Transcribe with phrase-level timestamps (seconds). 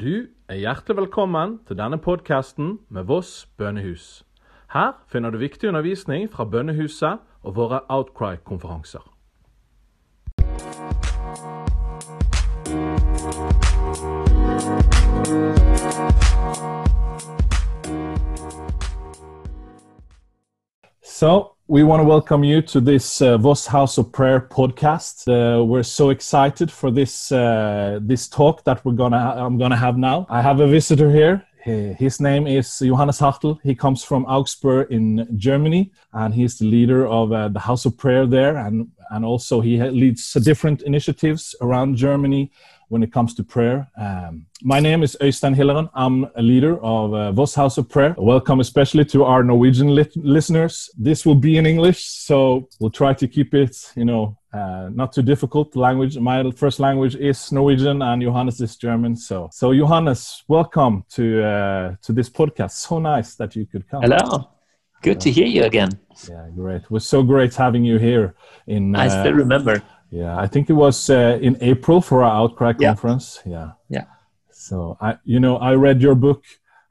[0.00, 4.22] Du er hjertelig velkommen til denne podkasten med Voss bønnehus.
[4.70, 9.02] Her finner du viktig undervisning fra bønnehuset og våre Outcry-konferanser.
[21.02, 25.28] So, we want to welcome you to this uh, Voss House of Prayer podcast.
[25.28, 29.96] Uh, we're so excited for this uh, this talk that we're gonna I'm gonna have
[29.98, 30.26] now.
[30.30, 31.44] I have a visitor here.
[31.64, 33.58] He- His name is Johannes Hartl.
[33.62, 37.96] He comes from Augsburg in Germany, and he's the leader of uh, the House of
[37.98, 42.50] Prayer there, and and also he leads different initiatives around Germany
[42.88, 43.88] when it comes to prayer.
[43.96, 45.88] Um, my name is Øystein Hilleren.
[45.94, 48.14] I'm a leader of uh, Voss House of Prayer.
[48.18, 50.90] Welcome especially to our Norwegian lit- listeners.
[50.96, 55.12] This will be in English, so we'll try to keep it, you know, uh, not
[55.12, 55.76] too difficult.
[55.76, 59.16] Language, my first language is Norwegian, and Johannes is German.
[59.16, 62.72] So, so Johannes, welcome to uh, to this podcast.
[62.72, 64.02] So nice that you could come.
[64.02, 64.48] Hello.
[65.00, 65.90] Good to hear you again.
[66.28, 66.82] Yeah, great.
[66.82, 68.34] It was so great having you here.
[68.66, 69.82] In I uh, still remember.
[70.10, 72.88] Yeah, I think it was uh, in April for our Outcry Yeah.
[72.88, 73.40] conference.
[73.44, 73.72] Yeah.
[73.88, 74.04] Yeah.
[74.50, 76.42] So I, you know, I read your book,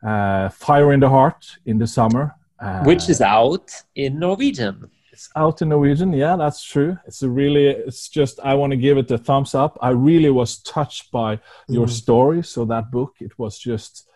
[0.04, 2.36] uh, "Fire in the Heart," in the summer.
[2.60, 4.90] Uh, Which is out in Norwegian.
[5.12, 6.14] it's out in Norwegian.
[6.14, 6.98] Yeah, that's true.
[7.08, 7.68] It's a really.
[7.68, 9.78] It's just I want to give it a thumbs up.
[9.82, 11.92] I really was touched by your Mhm.
[12.02, 12.44] story.
[12.44, 14.08] So that book, it was just,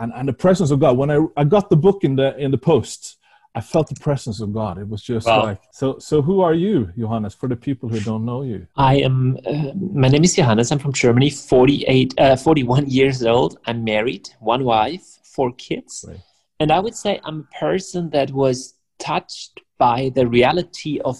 [0.00, 0.96] and, and the presence of God.
[0.96, 3.16] When I I got the book in the in the post.
[3.56, 4.78] I felt the presence of God.
[4.78, 5.44] It was just Wow.
[5.44, 5.98] like so.
[5.98, 7.34] So, who are you, Johannes?
[7.34, 10.72] For the people who don't know you, I am, uh, my name is Johannes.
[10.72, 13.58] I'm from Germany, 48, uh, 41 years old.
[13.66, 16.04] I'm married, one wife, four kids.
[16.08, 16.18] Right.
[16.58, 21.18] And I would say I'm a person that was touched by the reality of,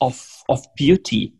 [0.00, 1.32] of, of beauty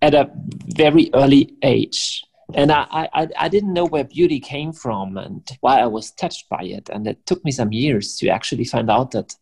[0.00, 0.30] at a
[0.74, 2.22] very early age.
[2.54, 6.48] And I, I, I didn't know where beauty came from and why I was touched
[6.48, 6.88] by it.
[6.88, 9.34] And it took me some years to actually find out that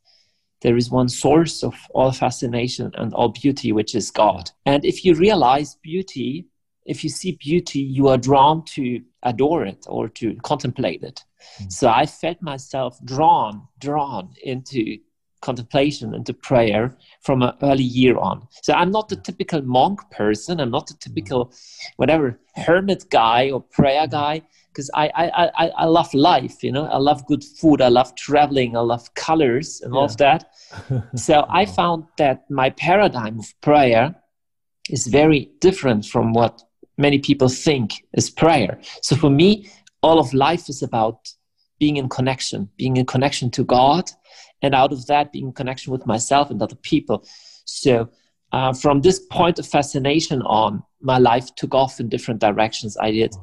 [0.61, 4.51] there is one source of all fascination and all beauty, which is God.
[4.67, 6.47] And if you realize beauty,
[6.85, 11.23] if you see beauty, you are drawn to adore it or to contemplate it.
[11.61, 11.73] Mm.
[11.73, 14.99] So I felt myself drawn, drawn into
[15.41, 18.47] contemplation, into prayer from an early year on.
[18.63, 20.61] So I'm not the typical monk person.
[20.61, 21.53] I'm not the typical,
[21.97, 24.43] whatever, hermit guy or prayer guy
[24.79, 28.15] because I, I, I, I love life, you know, I love good food, I love
[28.15, 30.51] traveling, I love colors and all of that.
[31.17, 34.15] So I found that my paradigm of prayer
[34.91, 36.63] is very different from what
[36.97, 38.79] many people think is prayer.
[39.03, 39.69] So for me,
[40.03, 41.29] all of life is about
[41.79, 44.11] being in connection, being in connection to God,
[44.63, 47.25] and out of that, being in connection with myself and other people.
[47.65, 48.11] So
[48.53, 52.97] uh, from this point of fascination on, my life took off in different directions.
[52.97, 53.35] I did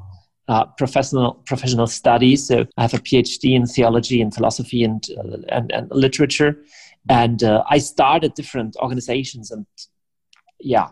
[0.47, 2.47] uh, professional professional studies.
[2.47, 6.57] So I have a PhD in theology and philosophy and uh, and, and literature,
[7.09, 9.51] and uh, I started different organizations.
[9.51, 9.65] And
[10.59, 10.89] yeah,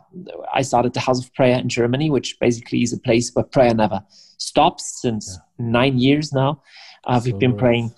[0.53, 3.73] I started the House of Prayer in Germany, which basically is a place where prayer
[3.73, 4.03] never
[4.37, 6.61] stops since nine years now.
[7.05, 7.93] Uh, we've been praying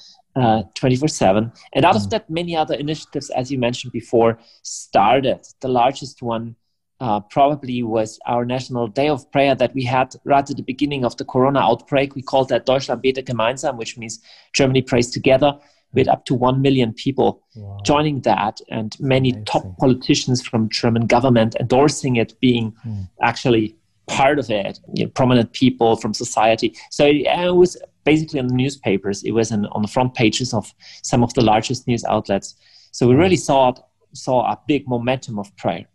[0.75, 2.03] twenty four seven, and out Mm.
[2.03, 5.40] of that, many other initiatives, as you mentioned before, started.
[5.62, 6.56] The largest one
[7.01, 11.03] uh, probably was our national day of prayer that we had right at the beginning
[11.03, 12.16] of the corona outbreak.
[12.16, 14.19] We called that Deutschland betet gemeinsam, which means
[14.53, 15.51] Germany prays together,
[15.94, 17.78] with up to 1 million people Wow.
[17.84, 19.46] joining that and many Amazing.
[19.46, 23.09] top politicians from German government endorsing it, being Mm.
[23.22, 23.75] actually
[24.07, 26.73] part of it, you know, prominent people from society.
[26.91, 29.23] So it was basically in the newspapers.
[29.23, 30.71] It was in, on the front pages of
[31.03, 32.55] some of the largest news outlets.
[32.91, 33.73] So we really saw
[34.13, 35.85] saw a big momentum of prayer.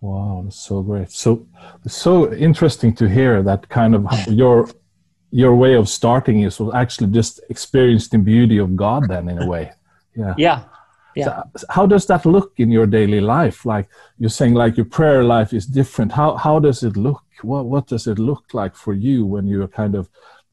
[0.00, 1.10] Wow, that's so great.
[1.10, 1.46] So
[1.86, 4.68] so interesting to hear that kind of your
[5.30, 9.42] your way of starting is was actually just experienced the beauty of God then in
[9.42, 9.72] a way.
[10.16, 10.34] Yeah.
[10.36, 10.64] Yeah.
[11.14, 11.42] Yeah.
[11.56, 13.66] So how does that look in your daily life?
[13.66, 16.12] Like you're saying like your prayer life is different.
[16.12, 17.22] How how does it look?
[17.42, 20.08] What what does it look like for you when you're kind of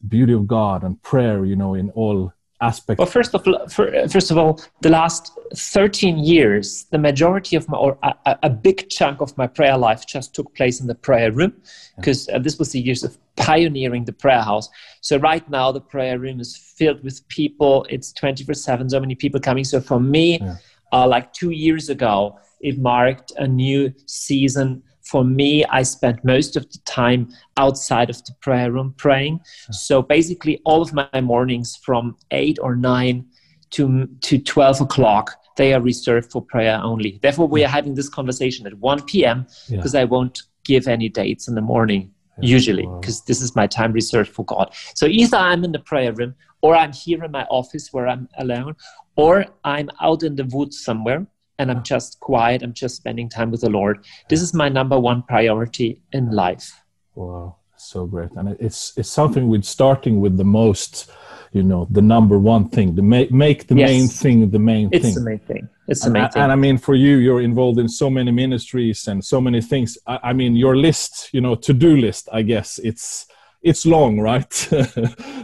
[0.07, 2.99] beauty of God and prayer, you know, in all aspects?
[2.99, 7.67] Well, first of all, fir- first of all, the last 13 years, the majority of
[7.69, 10.95] my, or a, a- big chunk of my prayer life just took place in the
[10.95, 11.53] prayer room,
[11.95, 14.69] because uh, this was the years of pioneering the prayer house.
[15.01, 17.85] So right now, the prayer room is filled with people.
[17.89, 19.63] It's 24/7, so many people coming.
[19.63, 20.55] So for me, Yeah.
[20.91, 24.81] uh, like two years ago, it marked a new season.
[25.09, 29.39] For me, I spent most of the time outside of the prayer room praying.
[29.71, 33.25] So basically, all of my mornings from eight or nine
[33.71, 37.19] to to twelve o'clock they are reserved for prayer only.
[37.21, 39.47] Therefore, we are having this conversation at one p.m.
[39.67, 39.77] Yeah.
[39.77, 42.11] because I won't give any dates in the morning.
[42.41, 44.67] usually because this is my time reserved for God.
[44.93, 48.29] So either I'm in the prayer room or I'm here in my office where I'm
[48.37, 48.75] alone
[49.15, 51.25] or I'm out in the woods somewhere
[51.59, 52.61] and I'm just quiet.
[52.63, 54.05] I'm just spending time with the Lord.
[54.29, 56.83] This is my number one priority in life.
[57.15, 58.29] Wow, so great.
[58.35, 61.09] And it's it's something with starting with the most,
[61.53, 63.89] you know, the number one thing, the make make the Yes.
[63.89, 65.15] main thing the main It's thing.
[65.15, 65.69] the main thing.
[65.87, 66.43] It's the and, main and- thing.
[66.43, 69.97] and I mean, for you, you're involved in so many ministries and so many things.
[70.05, 72.29] I, I mean, your list, you know, to-do list.
[72.31, 73.25] I guess it's
[73.63, 74.53] it's long, right?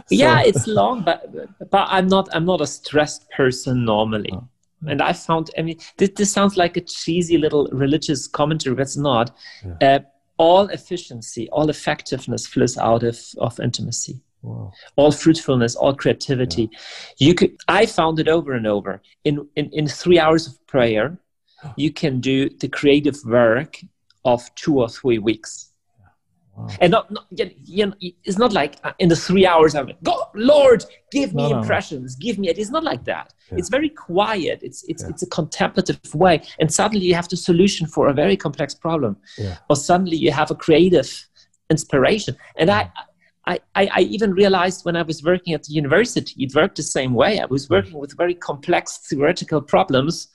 [0.06, 1.20] So- yeah it's long but
[1.70, 4.46] but i'm not i'm not a stressed person normally Oh.
[4.88, 8.82] And i found i mean this, this sounds like a cheesy little religious commentary but
[8.82, 9.36] it's not.
[9.80, 10.00] Uh,
[10.36, 14.20] all efficiency all effectiveness flows out of, of intimacy.
[14.42, 14.72] Wow.
[14.96, 16.68] all fruitfulness all creativity.
[17.18, 19.00] You could i found it over and over.
[19.24, 21.18] In, in in three hours of prayer
[21.76, 23.80] you can do the creative work
[24.24, 25.70] of two or three weeks
[26.56, 26.68] Wow.
[26.80, 27.24] and not, not
[27.64, 29.90] you know, it's not like uh, in the three hours I'm
[30.34, 32.58] Lord, give me No, impressions, give me it.
[32.58, 33.34] It's not like that.
[33.50, 33.58] Yeah.
[33.58, 34.60] It's very quiet.
[34.62, 35.10] It's it's Yeah.
[35.10, 39.16] it's a contemplative way, and suddenly you have the solution for a very complex problem,
[39.36, 39.56] Yeah.
[39.68, 41.10] or suddenly you have a creative
[41.70, 42.36] inspiration.
[42.56, 42.90] And I.
[43.46, 46.82] I, I, I even realized when I was working at the university, it worked the
[46.82, 47.40] same way.
[47.40, 50.28] I was working with very complex theoretical problems,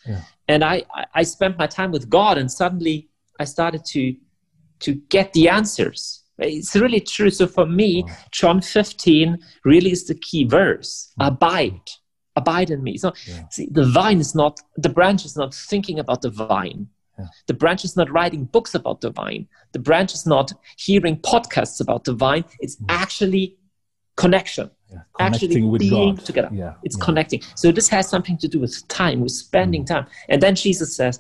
[0.48, 4.16] and I, I, I spent my time with God, and suddenly I started to
[4.80, 6.24] to get the answers.
[6.38, 7.30] It's really true.
[7.30, 8.16] So for me, Wow.
[8.32, 11.12] John 15 really is the key verse.
[11.20, 11.82] Abide.
[12.36, 12.98] Abide in me.
[12.98, 13.44] So Yeah.
[13.50, 16.88] see, the vine is not, the branch is not thinking about the vine.
[17.18, 17.26] Yeah.
[17.48, 19.48] The branch is not writing books about the vine.
[19.74, 22.46] The branch is not hearing podcasts about the vine.
[22.62, 23.58] It's actually
[24.16, 24.70] connection.
[24.90, 25.00] Yeah.
[25.20, 26.26] Actually being God.
[26.26, 26.50] together.
[26.54, 26.74] Yeah.
[26.84, 27.42] It's connecting.
[27.56, 29.88] So this has something to do with time, with spending Mm.
[29.88, 30.06] time.
[30.30, 31.20] And then Jesus says,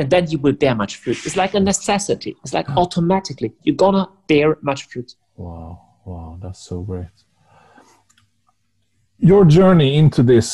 [0.00, 1.18] and then you will bear much fruit.
[1.26, 2.34] It's like a necessity.
[2.42, 5.14] It's like automatically you're gonna bear much fruit.
[5.36, 7.16] Wow, wow, that's so great.
[9.18, 10.46] Your journey into this,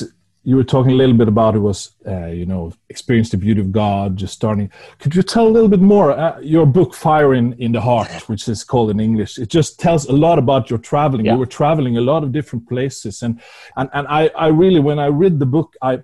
[0.43, 3.60] you were talking a little bit about it was, uh, you know, experience the beauty
[3.60, 4.69] of God, just starting.
[4.98, 6.10] Could you tell a little bit more?
[6.10, 9.78] Uh, your book, Fire in, in the Heart, which is called in English, it just
[9.78, 11.26] tells a lot about your traveling.
[11.26, 11.34] Yeah.
[11.34, 13.40] You were traveling a lot of different places, and
[13.76, 16.00] and and I, I really, when I read the book, I,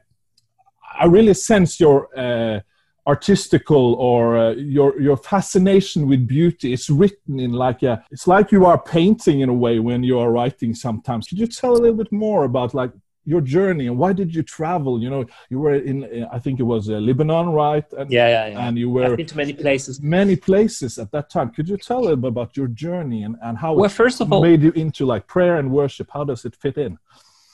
[1.01, 2.07] I really sense your.
[2.17, 2.61] Uh,
[3.07, 8.53] artistical or uh, your your fascination with beauty is written in like a it's like
[8.53, 11.81] you are painting in a way when you are writing sometimes could you tell a
[11.83, 12.93] little bit more about like
[13.25, 16.65] your journey and why did you travel you know you were in i think it
[16.75, 18.69] was uh, lebanon right and, Yeah, yeah, yeah.
[18.69, 20.01] and you were been to many places.
[20.01, 23.37] many places at that time could you tell a little bit about your journey and,
[23.43, 26.45] and how Well, first of all, made you into like prayer and worship how does
[26.45, 26.99] it fit in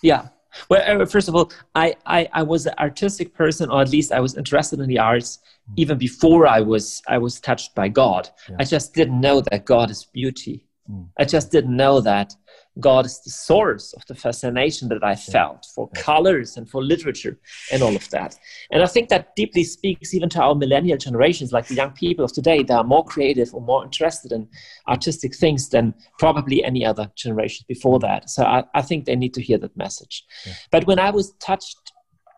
[0.02, 0.28] yeah.
[0.68, 4.12] Well, uh, first of all, I, I, I was an artistic person, or at least
[4.12, 5.38] I was interested in the arts
[5.76, 8.30] even before I was I was touched by God.
[8.48, 8.56] Yeah.
[8.58, 10.64] I just didn't know that God is beauty.
[10.90, 11.08] Mm.
[11.18, 12.34] I just didn't know that
[12.80, 17.38] God is the source of the fascination that I felt for colors and for literature
[17.72, 18.38] and all of that.
[18.70, 22.24] And I think that deeply speaks even to our millennial generations, like the young people
[22.24, 22.62] of today.
[22.62, 24.48] They are more creative or more interested in
[24.86, 28.30] artistic things than probably any other generation before that.
[28.30, 30.24] So I, I think they need to hear that message.
[30.46, 30.52] Yeah.
[30.70, 31.92] But when I was touched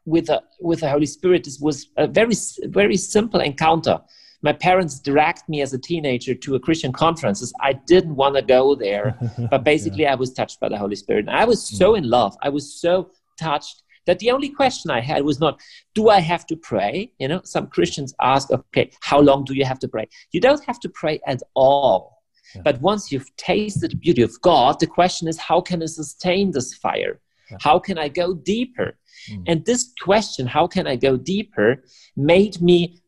[0.07, 2.35] with the, with the Holy Spirit, this was a very,
[2.65, 4.01] very simple encounter
[4.43, 7.53] my parents dragged me as a teenager to a Christian conferences.
[7.61, 9.19] I didn't want to go there,
[9.51, 11.27] but basically I was touched by the Holy Spirit.
[11.27, 12.37] And I was so in love.
[12.43, 15.61] I was so touched that the only question I had was not,
[15.95, 17.13] do I have to pray?
[17.19, 20.09] You know, some Christians ask, okay, how long do you have to pray?
[20.33, 22.19] You don't have to pray at all.
[22.55, 22.63] Yeah.
[22.65, 26.51] But once you've tasted the beauty of God, the question is, how can I sustain
[26.51, 27.21] this fire?
[27.51, 27.59] Yeah.
[27.61, 28.99] How can I go deeper?
[29.31, 29.45] Mm.
[29.47, 31.85] And this question, how can I go deeper,
[32.17, 33.01] made me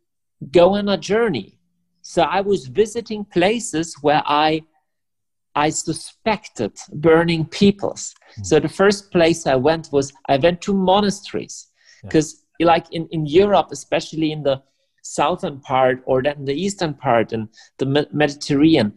[0.50, 1.58] go on a journey.
[2.02, 4.62] So I was visiting places where I
[5.54, 8.14] I suspected burning peoples.
[8.38, 8.46] Mm.
[8.46, 11.68] So the first place I went was I went to monasteries
[12.02, 12.08] Yeah.
[12.08, 12.28] because
[12.60, 14.62] like in, in Europe, especially in the
[15.02, 18.94] southern part or then the eastern part and the Mediterranean,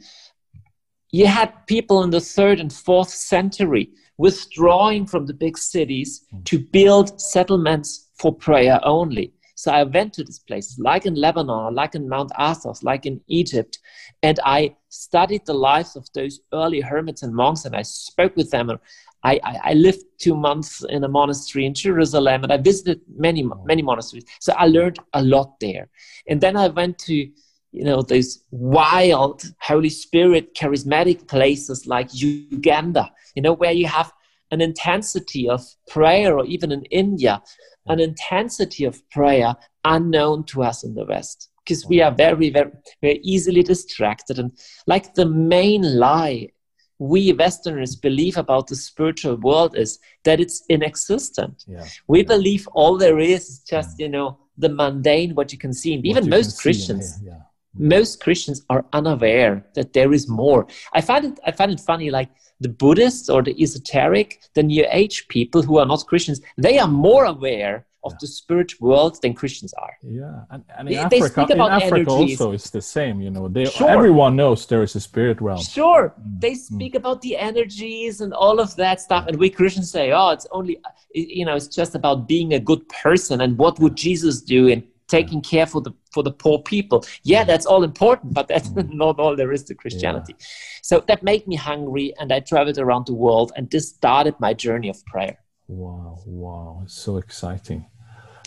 [1.12, 6.44] you had people in the third and fourth century withdrawing from the big cities Mm.
[6.46, 9.34] to build settlements for prayer only.
[9.56, 13.22] So I went to these places, like in Lebanon, like in Mount Athos, like in
[13.28, 13.80] Egypt,
[14.22, 18.52] and I studied the lives of those early hermits and monks, and I spoke with
[18.52, 18.70] them.
[18.70, 18.80] And
[19.24, 23.44] I, I, I lived two months in a monastery in Jerusalem, and I visited many
[23.64, 24.26] many monasteries.
[24.40, 25.90] So I learned a lot there.
[26.28, 33.10] And then I went to you know those wild Holy Spirit charismatic places like Uganda,
[33.36, 34.12] you know, where you have
[34.52, 37.42] an intensity of prayer, or even in India,
[37.88, 41.50] an intensity of prayer unknown to us in the West.
[41.66, 42.72] because we are very, very,
[43.02, 44.40] very easily distracted.
[44.40, 44.52] And
[44.88, 46.50] like the main lie
[46.98, 51.66] we Westerners believe about the spiritual world is that it's inexistent.
[51.68, 51.86] Yeah.
[52.08, 55.94] We believe all there is is just, you know, the mundane, what you can see.
[55.94, 57.40] And even most Christians, yeah.
[57.78, 60.68] Most Christians are unaware that there is more.
[60.94, 62.30] I find it, I find it funny, like
[62.60, 66.88] the Buddhists or the esoteric, the New Age people who are not Christians, they are
[66.88, 68.18] more aware of yeah.
[68.22, 69.94] the spirit world than Christians are.
[70.04, 73.20] Yeah, and, and in they, Africa, they in Africa also it's the same.
[73.20, 73.90] You know, they sure.
[73.90, 75.62] everyone knows there is a spirit realm.
[75.62, 76.40] Sure, mm.
[76.40, 76.98] they speak mm.
[76.98, 80.80] about the energies and all of that stuff, and we Christians say, "Oh, it's only,
[81.14, 84.84] you know, it's just about being a good person and what would Jesus do and
[85.08, 88.90] taking care for the for the poor people." Yeah, that's all important, but that's mm.
[89.04, 90.36] not all there is to Christianity.
[90.38, 90.46] Yeah.
[90.82, 94.54] So that made me hungry, and I traveled around the world, and this started my
[94.54, 95.38] journey of prayer.
[95.68, 97.86] Wow, wow, it's so exciting.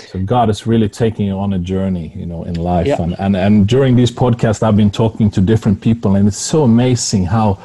[0.06, 2.86] So God is really taking you on a journey, you know, in life.
[2.86, 3.02] Yeah.
[3.02, 6.62] And, and and during these podcasts, I've been talking to different people, and it's so
[6.62, 7.58] amazing how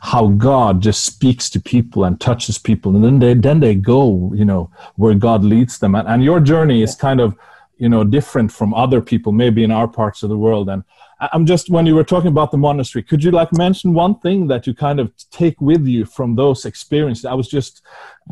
[0.00, 4.32] how God just speaks to people and touches people, and then they then they go,
[4.34, 5.94] you know, where God leads them.
[5.94, 7.36] And, and your journey is kind of,
[7.82, 10.68] you know, different from other people, maybe in our parts of the world.
[10.68, 10.84] And
[11.32, 14.46] I'm just when you were talking about the monastery, could you like mention one thing
[14.46, 17.24] that you kind of take with you from those experiences?
[17.24, 17.82] I was just,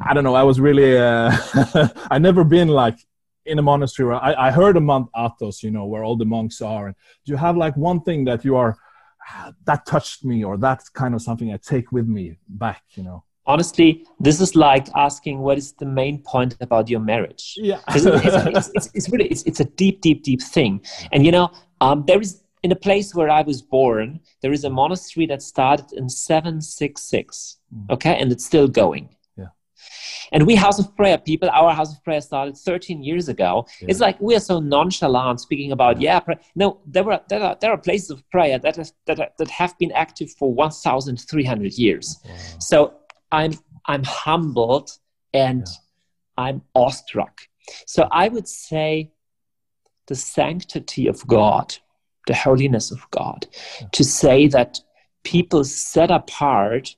[0.07, 1.37] I don't know, I was really, uh,
[2.13, 2.97] I never been like
[3.45, 6.63] in a monastery where I, I heard Mount Athos, you know, where all the monks
[6.63, 6.87] are.
[6.87, 8.77] And do you have like one thing that you are
[9.67, 13.25] that touched me, or that's kind of something I take with me back, you know?
[13.51, 17.55] Honestly, this is like asking what is the main point about your marriage.
[17.57, 20.81] Yeah, it's, it's, it's, it's, really it's, a deep, deep, deep thing.
[21.11, 24.63] And you know, um, there is in a place where I was born, there is
[24.65, 27.57] a monastery that started in 766.
[27.75, 27.91] Mm.
[27.91, 29.09] Okay, and it's still going.
[30.33, 33.67] And we House of Prayer people, our House of Prayer started 13 years ago.
[33.81, 33.89] Yeah.
[33.91, 37.57] It's like we are so nonchalant speaking about, yeah, yeah no, there, were, there, are,
[37.61, 41.73] there are places of prayer that, is, that, are, that have been active for 1,300
[41.75, 42.21] years.
[42.25, 42.37] Wow.
[42.61, 42.95] So
[43.33, 43.55] I'm,
[43.87, 44.91] I'm humbled
[45.33, 46.45] and yeah.
[46.45, 47.41] I'm awestruck.
[47.87, 49.13] So I would say
[50.07, 51.77] the sanctity of God,
[52.27, 53.47] the holiness of God,
[53.93, 54.81] to say that
[55.25, 56.97] people set apart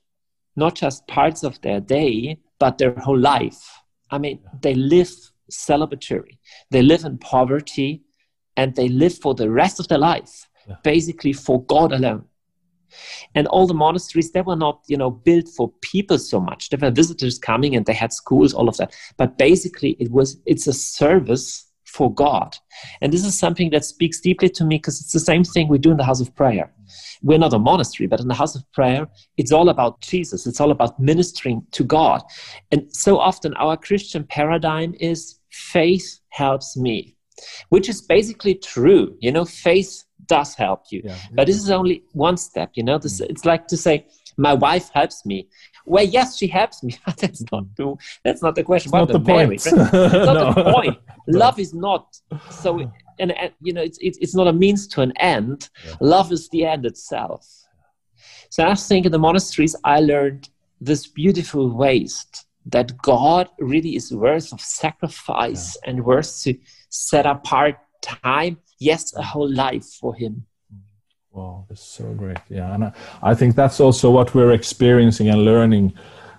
[0.55, 3.81] not just parts of their day, but their whole life.
[4.11, 5.11] I mean, they live
[5.51, 6.37] celebratory,
[6.71, 8.03] they live in poverty,
[8.55, 10.75] and they live for the rest of their life, yeah.
[10.83, 12.25] basically for God alone.
[13.35, 16.69] And all the monasteries, they were not, you know, built for people so much.
[16.69, 18.95] There were visitors coming and they had schools, all of that.
[19.17, 22.57] But basically it was it's a service for God.
[23.01, 25.77] And this is something that speaks deeply to me because it's the same thing we
[25.77, 26.73] do in the house of prayer
[27.23, 29.07] we're not a monastery, but in the house of prayer,
[29.37, 30.45] it's all about Jesus.
[30.45, 32.21] It's all about ministering to God.
[32.71, 37.15] And so often our Christian paradigm is faith helps me,
[37.69, 39.15] which is basically true.
[39.21, 41.01] You know, faith does help you.
[41.03, 43.29] Yeah, but this is only one step, you know, this, mm.
[43.29, 44.05] it's like to say,
[44.37, 45.47] my wife helps me.
[45.85, 48.89] Well, yes, she helps me, but that's not the, that's not the question.
[48.89, 49.49] It's not the point.
[49.49, 49.53] Right?
[49.53, 50.53] It's not no.
[50.53, 50.97] the point.
[51.27, 52.17] Love is not
[52.49, 55.95] so and, and you know it's, it's, it's not a means to an end yeah.
[55.99, 57.47] love is the end itself
[58.49, 60.49] so i think in the monasteries i learned
[60.81, 65.91] this beautiful waste that god really is worth of sacrifice yeah.
[65.91, 66.57] and worth to
[66.89, 70.45] set apart time yes a whole life for him.
[71.31, 72.39] Wow that's so great.
[72.49, 75.93] Yeah and i, I think that's also what we're experiencing and learning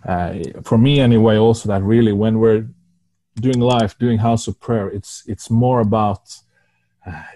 [0.06, 2.66] uh, for me anyway also that really when we're
[3.40, 6.22] doing life doing house of prayer it's it's more about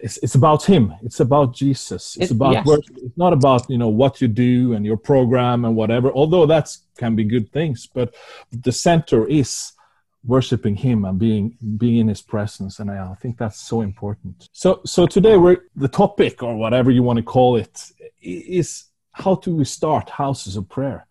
[0.00, 0.94] it's it's about him.
[1.02, 2.16] It's about jesus.
[2.16, 2.66] It's it, about yes.
[2.66, 2.80] work.
[2.96, 6.74] It's not about you know what you do and your program and whatever although that
[6.96, 8.14] can be good things but
[8.50, 9.72] the center is
[10.24, 12.78] worshiping him and being being in his presence.
[12.80, 14.48] And I, I think that's so important.
[14.52, 19.36] So so today we're the topic or whatever you want to call it is how
[19.36, 21.06] do we start houses of prayer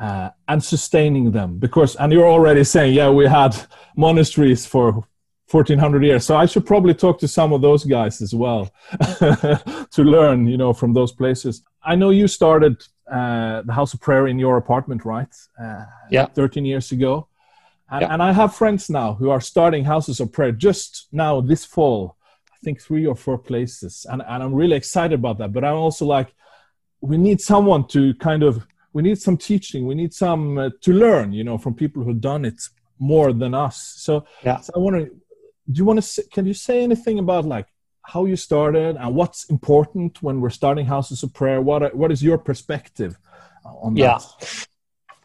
[0.00, 1.58] uh, and sustaining them.
[1.58, 3.56] Because and you're already saying yeah we had
[3.96, 5.04] monasteries for
[5.50, 6.24] 1400 years.
[6.24, 8.70] So i should probably talk to some of those guys as well
[9.18, 11.62] to learn you know from those places.
[11.82, 15.34] I know you started uh, the house of prayer in your apartment right?
[15.60, 16.26] Uh, yeah.
[16.26, 17.28] 13 years ago
[17.92, 18.12] and, yeah.
[18.12, 22.16] and i have friends now who are starting houses of prayer just now this fall
[22.52, 25.76] i think three or four places and, and i'm really excited about that but i'm
[25.76, 26.34] also like
[27.00, 30.92] we need someone to kind of we need some teaching we need some uh, to
[30.92, 32.60] learn you know from people who've done it
[32.98, 34.58] more than us so, yeah.
[34.60, 35.06] so i wonder
[35.70, 37.66] do you want to say, can you say anything about like
[38.02, 42.22] how you started and what's important when we're starting houses of prayer what what is
[42.22, 43.18] your perspective
[43.64, 44.18] on yeah.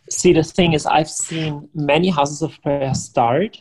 [0.09, 3.57] See the thing is i've seen many houses of prayer start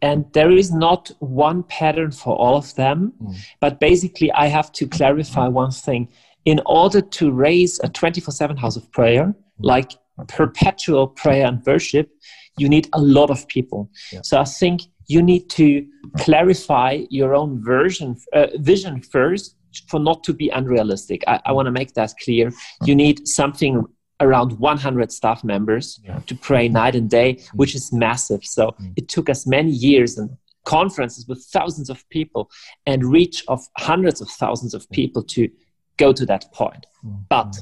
[0.00, 3.12] and there is not one pattern for all of them.
[3.22, 3.36] Mm.
[3.60, 6.08] but basically i have to clarify one thing.
[6.44, 9.92] In order to raise a 24-7 house of prayer like
[10.28, 12.10] perpetual prayer and worship
[12.56, 13.90] you need a lot of people.
[14.12, 14.20] Yeah.
[14.22, 15.86] so i think you need to
[16.18, 21.22] clarify your own version uh, vision first for not to be unrealistic.
[21.26, 22.50] I, I want to make that clear.
[22.84, 23.84] You need something
[24.20, 26.18] around 100 staff members yeah.
[26.26, 27.48] to pray night and day, mm.
[27.54, 28.44] which is massive.
[28.44, 28.92] So mm.
[28.96, 30.30] it took us many years and
[30.64, 32.50] conferences with thousands of people
[32.86, 35.48] and reach of hundreds of thousands of people to
[35.96, 36.86] go to that point.
[37.04, 37.24] Mm.
[37.28, 37.56] But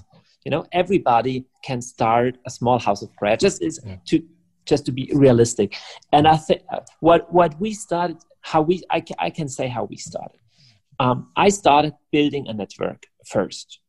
[0.44, 3.36] you know, everybody can start a small house of prayer.
[3.36, 3.96] Just is yeah.
[4.06, 4.22] to
[4.64, 5.76] just to be realistic.
[6.12, 9.84] And I think uh, what what we started, how we I, I can say how
[9.84, 10.38] we started.
[10.98, 13.80] Um, I started building a network first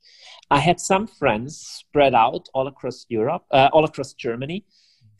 [0.49, 4.65] I had some friends spread out all across Europe, uh, all across Germany,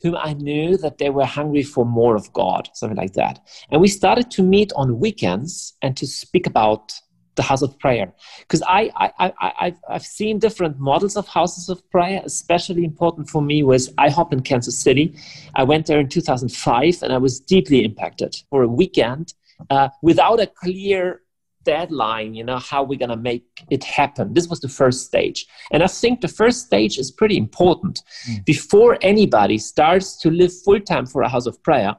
[0.02, 3.40] whom I knew that they were hungry for more of God, something like that.
[3.70, 6.92] And we started to meet on weekends and to speak about
[7.38, 8.12] the house of prayer.
[8.40, 12.20] Because I, I, I, I've, I've seen different models of houses of prayer.
[12.24, 15.14] Especially important for me was IHOP in Kansas City.
[15.54, 19.34] I went there in 2005 and I was deeply impacted for a weekend
[19.70, 21.22] uh, without a clear
[21.68, 25.46] deadline you know how we're going to make it happen this was the first stage
[25.72, 28.42] and i think the first stage is pretty important mm.
[28.46, 31.92] before anybody starts to live full time for a house of prayer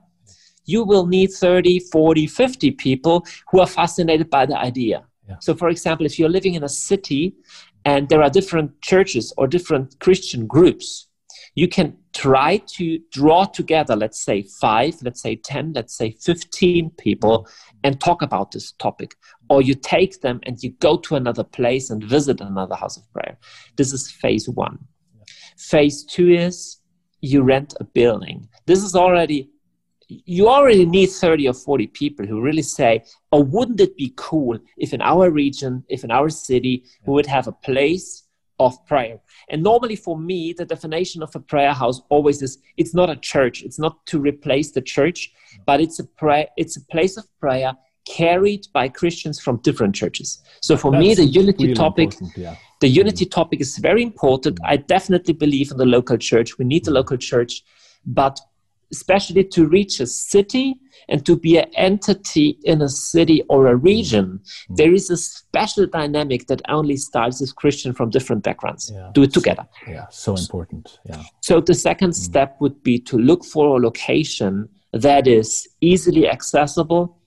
[0.66, 5.36] you will need 30 40 50 people who are fascinated by the idea yeah.
[5.40, 7.36] so for example if you're living in a city
[7.86, 11.10] and there are different churches or different christian groups
[11.54, 16.90] you can try to draw together, let's say five, let's say 10, let's say 15
[16.98, 17.48] people
[17.86, 19.16] and talk about this topic.
[19.50, 23.10] Or you take them and you go to another place and visit another house of
[23.14, 23.38] prayer.
[23.78, 24.80] This is phase one.
[25.58, 26.82] Phase two is
[27.22, 28.50] you rent a building.
[28.66, 29.50] This is already,
[30.10, 34.60] you already need 30 or 40 people who really say, oh, wouldn't it be cool
[34.78, 38.26] if in our region, if in our city, we would have a place
[38.60, 39.20] of prayer.
[39.50, 43.16] And normally for me, the definition of a prayer house always is it's not a
[43.16, 43.64] church.
[43.64, 45.32] It's not to replace the church,
[45.66, 47.74] but it's a prayer, it's a place of prayer
[48.06, 50.42] carried by Christians from different churches.
[50.62, 52.56] So for That's me, the unity really topic, yeah.
[52.80, 54.60] the unity mm topic is very important.
[54.64, 56.58] I definitely believe in the local church.
[56.58, 57.64] We need the local church,
[58.06, 58.40] but
[58.92, 60.76] especially to reach a city
[61.08, 64.76] and to be an entity in a city or a region, mm.
[64.76, 68.92] there is a special dynamic that only starts with Christian from different backgrounds.
[68.94, 69.12] Yeah.
[69.14, 69.68] Do it together.
[69.88, 71.00] Yeah, so important.
[71.06, 71.24] Yeah.
[71.42, 72.16] So the second mm.
[72.16, 77.18] step would be to look for a location that is easily accessible,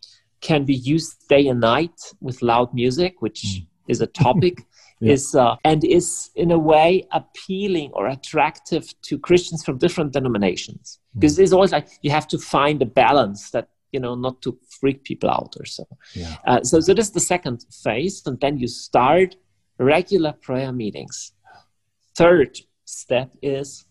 [0.40, 3.66] can be used day and night with loud music, which mm.
[3.88, 4.64] is a topic
[5.01, 5.12] yeah.
[5.12, 10.98] is uh, and is in a way appealing or attractive to Christians from different denominations
[11.14, 14.59] because it's always like you have to find a balance that you know not to
[14.81, 15.87] freak people out or so.
[16.14, 16.37] Yeah.
[16.46, 19.37] Uh, so so this is the second phase, and then you start
[19.79, 21.33] regular prayer meetings.
[22.16, 23.85] Third step is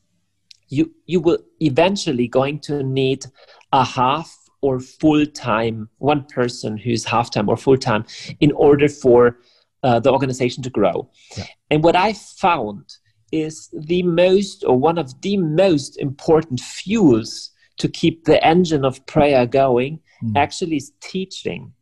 [0.69, 3.25] you you will eventually going to need
[3.71, 8.05] a half or full time one person who's half time or full time
[8.39, 9.39] in order for
[9.83, 11.09] uh, the organization to grow.
[11.37, 11.45] Yeah.
[11.69, 12.97] And what I found
[13.31, 19.05] is the most or one of the most important fuels to keep the engine of
[19.05, 20.37] prayer going mm.
[20.37, 21.73] actually is teaching.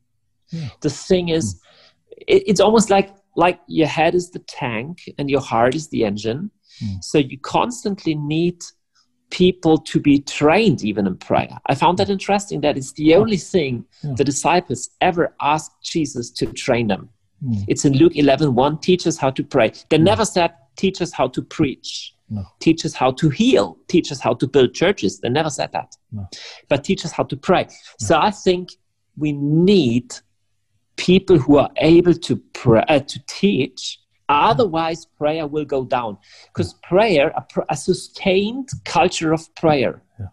[0.50, 0.70] Yeah.
[0.82, 1.60] The thing is, mm.
[2.28, 6.04] it, it's almost like like your head is the tank and your heart is the
[6.04, 6.52] engine.
[6.84, 7.04] Mm.
[7.04, 8.58] So you constantly need
[9.30, 11.58] people to be trained even in prayer.
[11.68, 14.14] I found that interesting that it's the only thing yeah.
[14.18, 17.10] the disciples ever asked Jesus to train them.
[17.46, 17.66] Mm.
[17.68, 19.72] It's in Luke 11 1, teach us how to pray.
[19.90, 20.04] They mm.
[20.04, 22.44] never said, teach us how to preach, no.
[22.60, 25.20] teach us how to heal, teach us how to build churches.
[25.20, 25.96] They never said that.
[26.12, 26.28] No.
[26.68, 27.64] But teach us how to pray.
[27.64, 28.08] No.
[28.08, 28.70] So I think
[29.18, 30.16] we need
[30.96, 34.00] people who are able to pray, uh, to teach
[34.30, 36.18] Otherwise, prayer will go down.
[36.54, 40.28] Because prayer, a, a, sustained culture of prayer, yeah.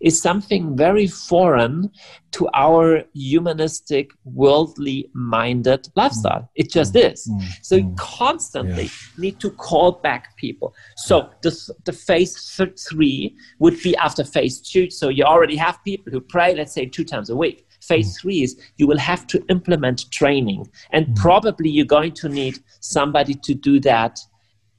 [0.00, 1.90] is something very foreign
[2.30, 6.42] to our humanistic, worldly minded lifestyle.
[6.42, 6.48] Mm.
[6.54, 7.12] It just mm.
[7.12, 7.28] is.
[7.28, 7.42] Mm.
[7.62, 7.96] So you mm.
[7.96, 8.90] constantly yeah.
[9.18, 10.72] need to call back people.
[10.96, 11.50] So the,
[11.84, 14.90] the phase th- three would be after phase two.
[14.90, 18.20] So you already have people who pray, let's say, two times a week Phase mm.
[18.20, 21.16] three is you will have to implement training, and mm.
[21.16, 24.18] probably you're going to need somebody to do that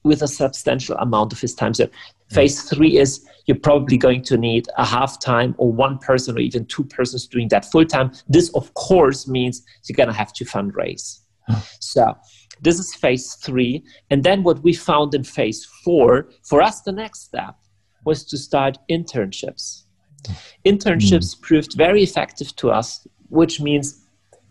[0.04, 1.74] with a substantial amount of his time.
[1.74, 1.88] So,
[2.32, 6.40] phase three is you're probably going to need a half time or one person or
[6.40, 8.12] even two persons doing that full time.
[8.28, 11.20] This, of course, means you're going to have to fundraise.
[11.80, 12.16] So,
[12.62, 13.84] this is phase three.
[14.10, 17.56] And then what we found in phase four, for us, the next step
[18.06, 19.81] was to start internships.
[20.66, 21.42] Internships mm.
[21.42, 24.02] proved very effective to us, which means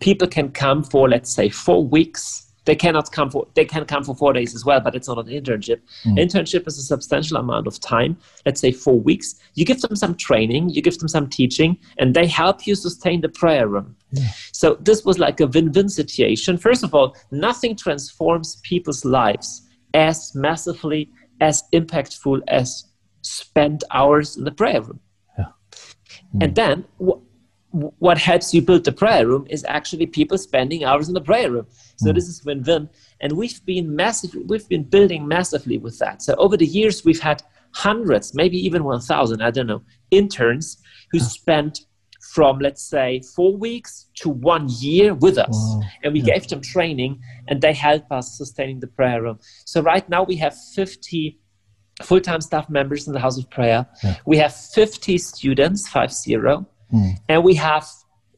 [0.01, 4.05] people can come for, let's say, four weeks they cannot come for they can come
[4.05, 6.19] for four days as well but it's not an internship mm.
[6.19, 10.15] internship is a substantial amount of time let's say four weeks you give them some
[10.15, 14.29] training you give them some teaching and they help you sustain the prayer room yeah.
[14.53, 20.33] so this was like a win-win situation first of all nothing transforms people's lives as
[20.35, 22.85] massively as impactful as
[23.23, 25.01] spent hours in the prayer room.
[26.35, 26.43] Mm.
[26.43, 26.85] and then
[27.73, 31.53] what helps you build the prayer room is actually people spending hours in the prayer
[31.53, 31.67] room.
[31.97, 32.15] So mm.
[32.15, 32.89] this is win-win,
[33.21, 34.35] and we've been massive.
[34.47, 36.21] We've been building massively with that.
[36.21, 39.41] So over the years, we've had hundreds, maybe even one thousand.
[39.43, 41.87] I don't know interns who spent
[42.35, 45.81] from let's say four weeks to one year with us, wow.
[46.03, 46.35] and we yeah.
[46.35, 49.39] gave them training, and they help us sustaining the prayer room.
[49.65, 50.55] So right now we have
[52.01, 53.87] fifty full-time staff members in the House of Prayer.
[54.03, 54.17] Yeah.
[54.27, 57.17] We have fifty students, five zero Mm.
[57.29, 57.87] And we have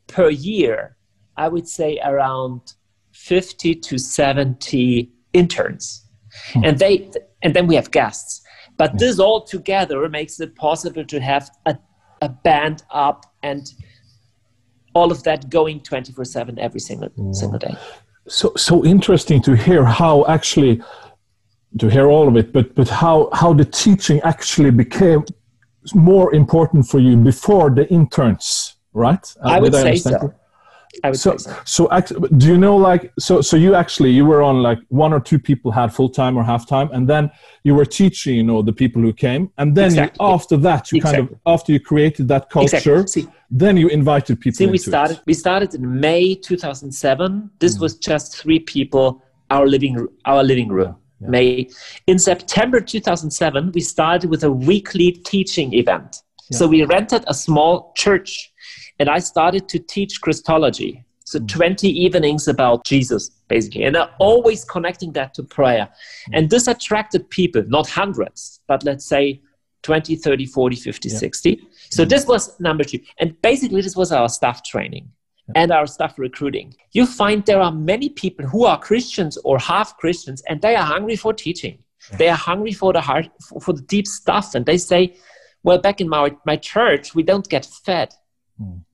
[0.07, 0.96] per year,
[1.37, 2.75] I would say around
[3.12, 6.07] 50 to 70 interns.
[6.53, 6.68] Mm.
[6.68, 7.11] And they
[7.42, 8.42] and then we have guests.
[8.79, 11.77] But this all together makes it possible to have a,
[12.22, 13.70] a band up and
[14.94, 17.33] all of that going 24/7 every single wow.
[17.33, 17.77] single day.
[18.29, 20.81] So so interesting to hear how actually
[21.78, 25.24] to hear all of it, but but how how the teaching actually became
[25.94, 29.35] more important for you before the interns, right?
[29.44, 30.35] Uh, I would say so.
[31.02, 31.88] I would so, say so.
[31.88, 35.20] So, do you know, like, so, so you actually, you were on like one or
[35.20, 37.30] two people had full time or half time, and then
[37.64, 40.24] you were teaching, you know, the people who came, and then exactly.
[40.24, 41.26] you, after that, you exactly.
[41.26, 43.32] kind of, after you created that culture, exactly.
[43.50, 44.56] then you invited people.
[44.56, 45.22] See, we started, it.
[45.26, 47.50] we started in May 2007.
[47.58, 47.80] This mm.
[47.80, 50.96] was just three people, our living, our living room.
[51.22, 51.28] Yeah.
[51.28, 51.70] May.
[52.06, 56.18] In September 2007, we started with a weekly teaching event.
[56.50, 56.58] Yeah.
[56.58, 58.52] So we rented a small church
[58.98, 61.04] and I started to teach Christology.
[61.24, 61.48] So mm.
[61.48, 63.85] 20 evenings about Jesus, basically.
[63.85, 65.88] And i always connecting that to prayer.
[66.28, 66.38] Mm.
[66.38, 69.40] And this attracted people, not hundreds, but let's say
[69.82, 71.16] 20, 30, 40, 50, yeah.
[71.16, 71.62] 60.
[71.90, 72.08] So mm.
[72.08, 73.00] this was number two.
[73.18, 75.11] And basically, this was our staff training
[75.55, 76.74] and our staff recruiting.
[76.92, 80.85] You find there are many people who are Christians or half Christians, and they are
[80.85, 81.78] hungry for teaching.
[82.18, 83.28] They are hungry for the heart,
[83.61, 85.16] for the deep stuff, and they say,
[85.62, 88.14] "Well, back in my my church, we don't get fed."
[88.61, 88.85] Mm.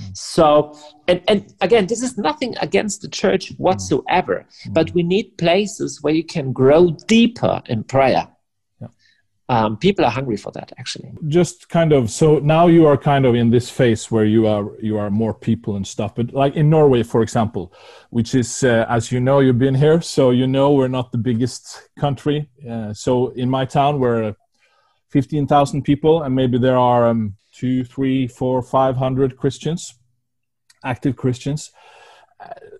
[0.00, 0.16] Mm.
[0.16, 0.78] So,
[1.08, 4.74] and, and again, this is nothing against the church whatsoever, mm.
[4.74, 8.28] but we need places where you can grow deeper in prayer
[9.52, 11.12] um, people are hungry for that actually.
[11.28, 14.64] Just kind of so now you are kind of in this phase where you are
[14.80, 17.72] you are more people and stuff but like in norway for example
[18.10, 21.18] which is uh, as you know you've been here so you know we're not the
[21.18, 22.48] biggest country.
[22.70, 24.34] Uh, so in my town we're
[25.10, 29.98] 15000 people and maybe there are um, two three four five hundred christians
[30.84, 31.70] active christians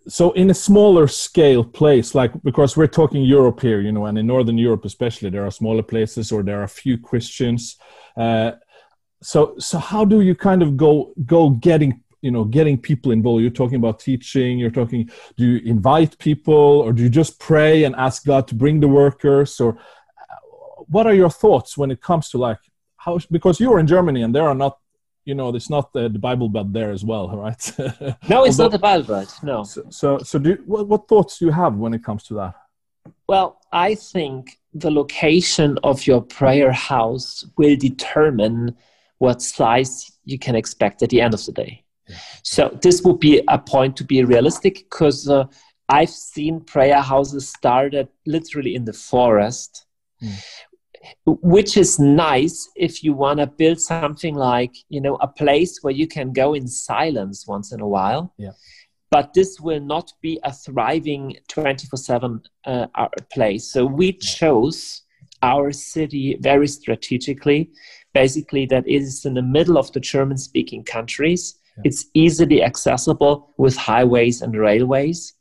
[0.09, 4.19] so in a smaller scale place like because we're talking europe here you know and
[4.19, 7.77] in northern europe especially there are smaller places or there are few christians
[8.17, 8.53] uh,
[9.23, 13.43] so so how do you kind of go go getting you know getting people involved?
[13.43, 17.85] You're talking about teaching you're talking do you invite people or do you just pray
[17.85, 22.01] and ask god to bring the workers or uh, what are your thoughts when it
[22.01, 22.59] comes to like
[22.97, 24.79] how because you're in germany and there are not
[25.25, 27.73] you know it's not the, the bible belt there as well right?
[28.29, 29.65] No it's Although, not the bible belt no.
[29.65, 32.35] So so, so do you, what, what thoughts do you have when it comes to
[32.35, 32.55] that?
[33.29, 38.77] Well i think the location of your prayer house will determine
[39.19, 41.85] what size you can expect at the end of the day.
[42.09, 42.17] Yeah.
[42.43, 45.45] so this would be a point to be realistic because uh,
[45.89, 49.87] i've seen prayer houses started literally in the forest
[50.23, 50.35] mm
[51.27, 55.93] which is nice if you want to build something like you know a place where
[55.93, 58.35] you can go in silence once in a while.
[58.39, 58.53] Yeah.
[59.11, 62.87] But this will not be a thriving 24/7 uh,
[63.33, 63.71] place.
[63.71, 65.03] So we chose
[65.43, 67.71] our city very strategically.
[68.15, 71.59] Basically that is in the middle of the german speaking countries.
[71.79, 71.85] Yeah.
[71.89, 75.33] it's easily accessible with highways and railways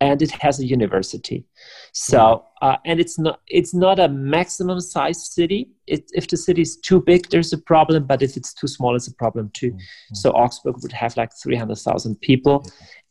[0.00, 1.44] and it has a university.
[1.92, 5.70] So uh, and it's not it's not a maximum size city.
[5.86, 8.94] It, if the city is too big there's a problem but if it's too small
[8.96, 9.72] it's a problem too.
[9.72, 10.14] Mm-hmm.
[10.14, 12.64] so augsburg would have like 300000 people.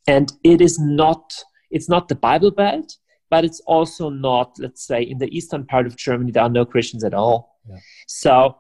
[0.07, 1.33] And it is not
[1.71, 2.97] it's not the bible belt
[3.29, 6.65] but it's also not let's say in the eastern part of germany there are no
[6.65, 7.57] christians at all.
[7.67, 7.77] Yeah.
[8.07, 8.57] so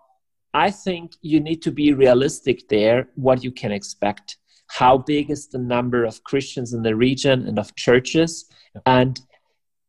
[0.53, 5.47] i think you need to be realistic there what you can expect how big is
[5.47, 8.45] the number of christians in the region and of churches
[8.85, 9.21] and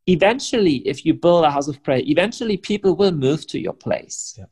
[0.07, 4.35] eventually if you build a house of prayer eventually people will move to your place
[4.39, 4.45] yeah.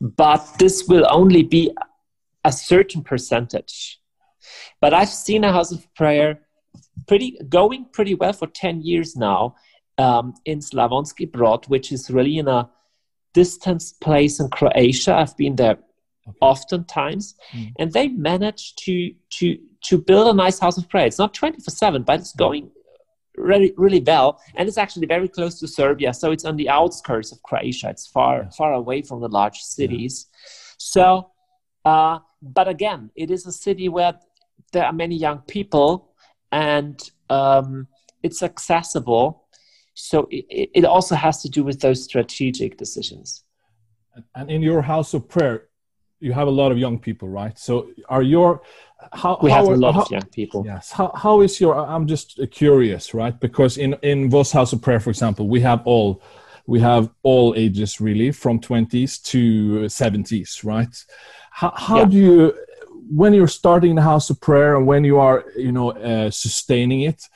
[0.00, 1.70] but this will only be
[2.44, 4.00] a certain percentage.
[4.80, 6.40] But I've seen a house of prayer
[7.06, 9.54] pretty going pretty well for 10 years now
[9.98, 12.68] um, in Slavonski Brod, which is really in a
[13.34, 15.14] distant place in Croatia.
[15.14, 15.78] I've been there
[16.28, 16.38] okay.
[16.40, 17.72] oftentimes, mm.
[17.78, 21.06] and they managed to to to build a nice house of prayer.
[21.06, 22.70] It's not 24 7, but it's going
[23.36, 27.32] really really well and it's actually very close to serbia so it's on the outskirts
[27.32, 30.38] of croatia it's far far away from the large cities yeah.
[30.78, 31.30] so
[31.84, 34.14] uh, but again it is a city where
[34.72, 36.14] there are many young people
[36.52, 37.88] and um,
[38.22, 39.48] it's accessible
[39.94, 43.44] so it, it also has to do with those strategic decisions
[44.34, 45.68] and in your house of prayer
[46.22, 47.58] you have a lot of young people right?
[47.58, 48.62] So are your
[49.12, 50.62] how we how have are, a lot how, of young people.
[50.64, 50.92] Yes.
[50.92, 53.38] How, how is your i'm just curious right?
[53.38, 56.22] Because in in Voss house of prayer for example we have all
[56.66, 59.40] we have all ages really from 20s to
[59.86, 61.04] 70s right?
[61.50, 62.04] How, how yeah.
[62.04, 62.54] do you
[63.10, 67.02] when you're starting the house of prayer and when you are you know uh, sustaining
[67.02, 67.28] it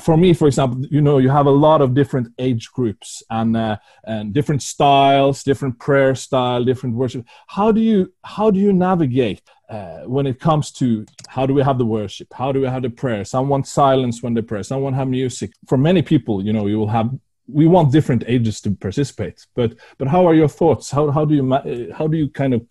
[0.00, 3.56] for me, for example, you know, you have a lot of different age groups and
[3.56, 7.26] uh, and different styles, different prayer style, different worship.
[7.46, 11.62] How do you how do you navigate uh, when it comes to how do we
[11.62, 12.28] have the worship?
[12.32, 13.24] How do we have the prayer?
[13.24, 14.62] Some want silence when they pray.
[14.62, 15.52] Some want have music.
[15.66, 17.10] For many people, you know, you will have.
[17.50, 20.90] We want different ages to participate, but but how are your thoughts?
[20.90, 22.66] How how do you how do you kind of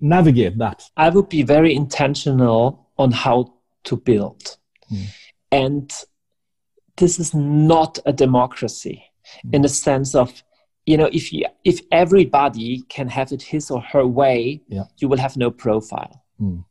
[0.00, 0.84] navigate that?
[0.96, 4.58] I would be very intentional on how to build,
[4.90, 5.04] hmm.
[5.50, 5.90] and
[6.98, 9.02] this is not a democracy
[9.44, 9.54] mm.
[9.54, 10.42] in the sense of
[10.86, 14.84] you know if you if everybody can have it his or her way yeah.
[14.98, 16.64] you will have no profile mm.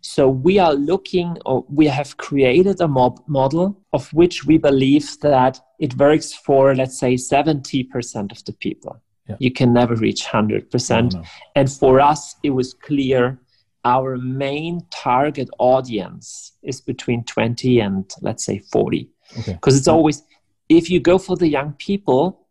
[0.00, 5.18] so we are looking or we have created a mob model of which we believe
[5.20, 9.36] that it works for let's say 70% of the people yeah.
[9.38, 11.24] you can never reach 100% no, no.
[11.54, 13.38] and for us it was clear
[13.84, 19.78] our main target audience is between 20 and let's say 40 because okay.
[19.78, 20.22] it's always
[20.68, 22.46] if you go for the young people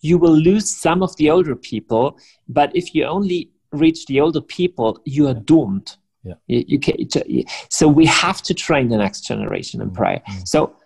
[0.00, 4.40] you will lose some of the older people but if you only reach the older
[4.40, 6.34] people you are doomed yeah.
[6.46, 6.94] You, you can,
[7.68, 10.44] so we have to train the next generation in prayer mm-hmm.
[10.44, 10.76] so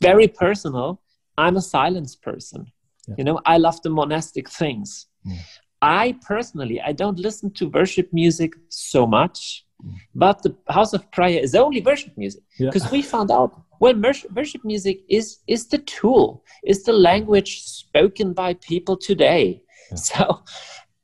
[0.00, 1.00] very personal
[1.38, 2.66] i'm a silence person
[3.06, 3.14] yeah.
[3.18, 5.38] you know i love the monastic things mm.
[5.82, 9.94] i personally i don't listen to worship music so much mm.
[10.14, 12.90] but the house of prayer is only worship music because yeah.
[12.90, 13.96] we found out well
[14.36, 19.96] worship music is is the tool is the language spoken by people today yeah.
[20.08, 20.42] so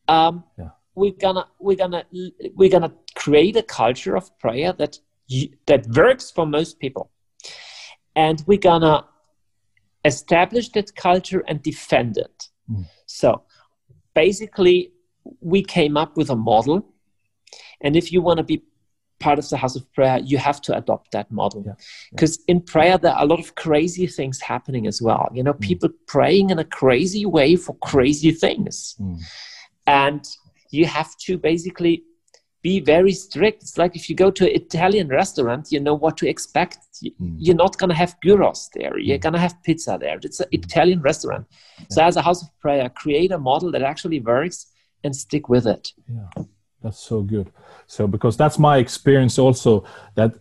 [0.07, 0.71] um, yeah.
[0.95, 2.05] we're gonna we're gonna
[2.55, 4.99] we're gonna create a culture of prayer that
[5.67, 7.11] that works for most people
[8.15, 9.05] and we're gonna
[10.05, 12.39] establish that culture and defend it
[12.71, 12.85] mm.
[13.07, 13.43] so
[14.15, 14.93] basically
[15.41, 16.79] we came up with a model
[17.83, 18.63] and if you want to be
[19.21, 21.77] part of the house of prayer, you have to adopt that model.
[22.11, 22.53] Because yeah.
[22.55, 25.29] in prayer, there are a lot of crazy things happening as well.
[25.33, 25.61] You know, mm.
[25.61, 28.97] people praying in a crazy way for crazy things.
[29.01, 29.21] Mm.
[29.87, 30.29] And
[30.71, 32.05] you have to basically
[32.63, 33.63] be very strict.
[33.63, 36.79] It's like if you go to an Italian restaurant, you know what to expect.
[37.03, 37.37] Mm.
[37.39, 38.99] You're not going to have gyros there.
[38.99, 39.23] You're mm.
[39.23, 40.19] going to have pizza there.
[40.23, 41.47] It's an Italian restaurant.
[41.51, 41.87] Yeah.
[41.91, 44.67] So, as a house of prayer, create a model that actually works
[45.05, 45.93] and stick with it.
[46.09, 46.45] Yeah.
[46.83, 47.51] That's so good.
[47.87, 50.35] So because that's my experience also that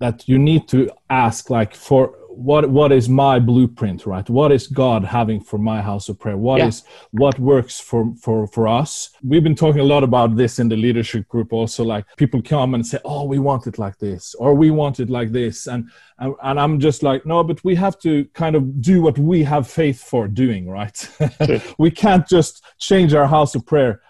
[0.00, 4.28] that you need to ask like for what what is my blueprint right?
[4.28, 6.36] What is god having for my house of prayer?
[6.36, 6.66] What yeah.
[6.66, 9.10] is what works for for for us?
[9.22, 12.74] We've been talking a lot about this in the leadership group also like people come
[12.74, 15.88] and say oh we want it like this or we want it like this and
[16.18, 19.42] and, and i'm just like no but we have to kind of do what we
[19.42, 21.08] have faith for doing right?
[21.78, 24.00] We can't just change our house of prayer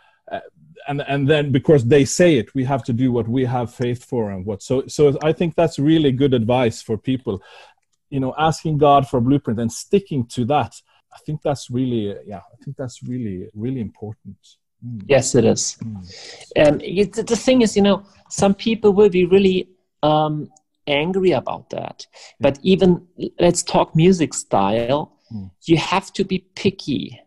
[0.88, 4.04] and and then because they say it we have to do what we have faith
[4.04, 7.42] for and what so so i think that's really good advice for people
[8.10, 10.80] you know asking god for a blueprint and sticking to that
[11.14, 14.36] i think that's really yeah i think that's really really important
[14.84, 15.02] mm.
[15.06, 16.40] yes it is mm.
[16.56, 19.68] and it, the thing is you know some people will be really
[20.02, 20.50] um,
[20.86, 22.06] angry about that
[22.40, 23.06] but even
[23.40, 25.50] let's talk music style mm.
[25.64, 27.20] you have to be picky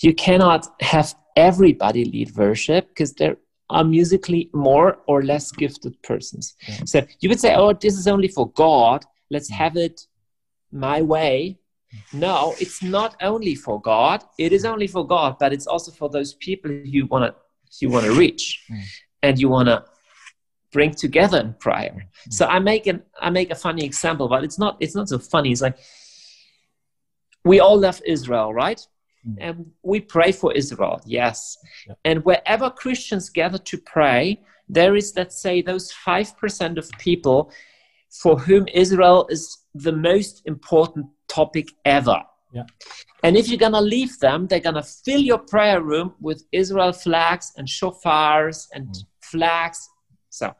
[0.00, 3.36] you cannot have everybody lead worship because there
[3.70, 6.54] are musically more or less gifted persons.
[6.68, 6.84] Yeah.
[6.84, 9.04] So you would say, oh, this is only for God.
[9.30, 9.56] Let's mm.
[9.56, 10.06] have it
[10.72, 11.58] my way.
[12.12, 14.22] No, it's not only for God.
[14.38, 17.34] It is only for God, but it's also for those people you want to
[17.80, 18.82] you want to reach, mm.
[19.22, 19.84] and you want to
[20.72, 22.06] bring together in prayer.
[22.28, 22.32] Mm.
[22.32, 25.18] So I make an I make a funny example, but it's not it's not so
[25.18, 25.52] funny.
[25.52, 25.78] It's like
[27.44, 28.80] we all love Israel, right?
[29.26, 29.36] Mm.
[29.40, 31.56] and we pray for Israel, yes.
[31.86, 31.94] Yeah.
[32.04, 37.50] And wherever Christians gather to pray, there is, let's say, those 5% of people
[38.10, 42.22] for whom Israel is the most important topic ever.
[42.52, 42.64] Yeah.
[43.22, 46.44] And if you're going to leave them, they're going to fill your prayer room with
[46.52, 49.04] Israel flags and shofars and mm.
[49.20, 49.88] flags.
[50.30, 50.54] So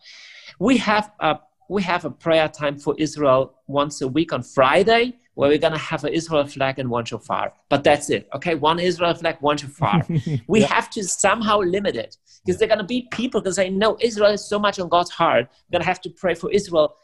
[0.58, 5.16] we have a we have a prayer time for Israel once a week on Friday
[5.36, 7.52] where we're going to have an Israel flag and one shofar.
[7.68, 8.26] But that's it.
[8.34, 10.02] Okay, one Israel flag, one shofar.
[10.48, 10.66] we yeah.
[10.74, 14.32] have to somehow limit it because they're going to be people because they know Israel
[14.32, 15.46] is so much on God's heart.
[15.68, 16.96] We're going to have to pray for Israel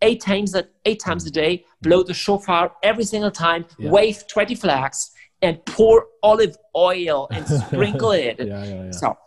[0.00, 3.90] eight times a, eight times a day, blow the shofar every single time, yeah.
[3.90, 5.10] wave 20 flags,
[5.42, 8.36] and pour olive oil and sprinkle it.
[8.38, 8.90] Yeah, yeah, yeah.
[8.92, 9.18] So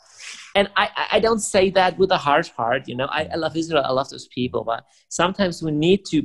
[0.56, 3.58] and I, I don't say that with a harsh heart you know I, I love
[3.58, 6.24] israel i love those people but sometimes we need to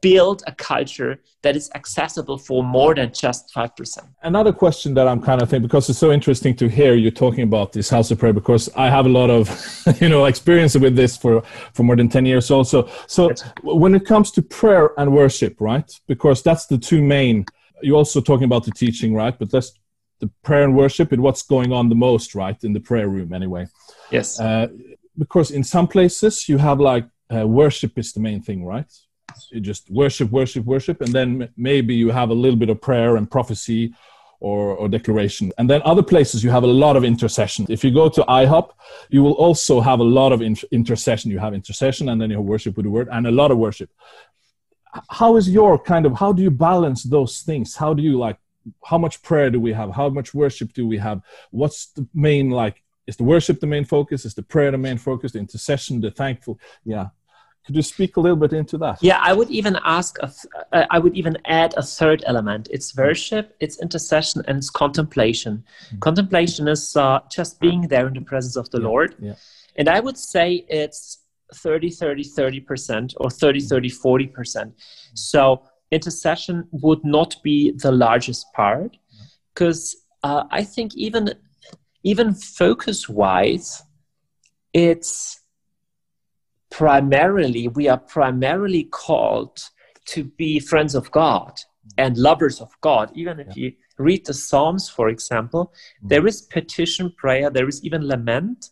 [0.00, 3.98] build a culture that is accessible for more than just 5%.
[4.22, 7.42] Another question that I'm kind of thinking, because it's so interesting to hear you talking
[7.42, 9.48] about this house of prayer, because I have a lot of,
[10.00, 12.88] you know, experience with this for, for more than 10 years also.
[13.06, 13.32] So
[13.62, 15.90] when it comes to prayer and worship, right?
[16.06, 17.46] Because that's the two main,
[17.82, 19.38] you're also talking about the teaching, right?
[19.38, 19.72] But that's
[20.20, 22.62] the prayer and worship and what's going on the most, right?
[22.62, 23.66] In the prayer room anyway.
[24.10, 24.38] Yes.
[24.38, 24.68] Uh,
[25.18, 28.90] because in some places you have like uh, worship is the main thing, right?
[29.50, 33.16] You just worship, worship, worship, and then maybe you have a little bit of prayer
[33.16, 33.94] and prophecy
[34.40, 35.52] or, or declaration.
[35.58, 37.66] And then other places you have a lot of intercession.
[37.68, 38.70] If you go to IHOP,
[39.10, 41.30] you will also have a lot of inter- intercession.
[41.30, 43.58] You have intercession and then you have worship with the word and a lot of
[43.58, 43.90] worship.
[45.10, 47.76] How is your kind of, how do you balance those things?
[47.76, 48.38] How do you like,
[48.84, 49.92] how much prayer do we have?
[49.92, 51.20] How much worship do we have?
[51.50, 54.24] What's the main like, is the worship the main focus?
[54.24, 55.32] Is the prayer the main focus?
[55.32, 56.58] The intercession, the thankful?
[56.84, 57.08] Yeah.
[57.66, 59.02] Could you speak a little bit into that?
[59.02, 62.68] Yeah, I would even ask, a th- uh, I would even add a third element.
[62.70, 65.64] It's worship, it's intercession, and it's contemplation.
[65.86, 65.98] Mm-hmm.
[65.98, 68.86] Contemplation is uh, just being there in the presence of the yeah.
[68.86, 69.14] Lord.
[69.20, 69.34] Yeah.
[69.76, 71.18] And I would say it's
[71.54, 74.30] 30, 30, 30%, or 30, 30, 40%.
[74.30, 74.70] Mm-hmm.
[75.14, 78.96] So intercession would not be the largest part
[79.52, 81.34] because uh, I think even
[82.02, 83.82] even focus wise,
[84.72, 85.39] it's
[86.70, 89.58] primarily, we are primarily called
[90.06, 91.60] to be friends of God
[91.98, 93.10] and lovers of God.
[93.14, 93.54] Even if yeah.
[93.56, 95.72] you read the Psalms, for example,
[96.04, 96.08] mm.
[96.08, 98.70] there is petition prayer, there is even lament,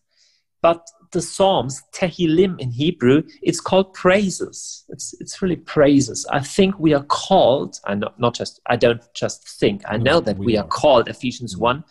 [0.63, 4.85] but the Psalms, Tehillim in Hebrew, it's called praises.
[4.89, 6.27] It's, it's really praises.
[6.31, 10.21] I think we are called, and not, not just, I don't just think, I know
[10.21, 10.65] that we, we are.
[10.65, 10.69] are.
[10.69, 11.61] called, Ephesians mm.
[11.61, 11.85] 1,